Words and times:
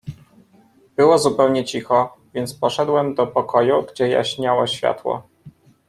"Było 0.97 1.17
zupełnie 1.17 1.65
cicho, 1.65 2.17
więc 2.33 2.53
poszedłem 2.53 3.15
do 3.15 3.27
pokoju, 3.27 3.85
gdzie 3.93 4.07
jaśniało 4.07 4.67
światło." 4.67 5.23